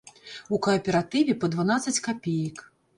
У 0.57 0.59
кааператыве 0.69 1.37
па 1.45 1.53
дванаццаць 1.57 1.99
капеек. 2.09 2.69